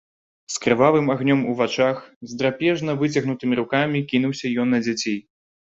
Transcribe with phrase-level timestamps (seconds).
[0.53, 2.01] З крывавым агнём у вачах,
[2.33, 5.19] з драпежна выцягнутымі рукамі кінуўся ён на дзяцей.